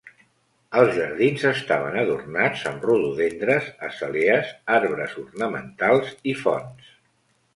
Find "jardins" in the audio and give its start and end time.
0.99-1.43